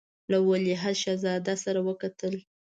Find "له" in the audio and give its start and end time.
0.31-0.37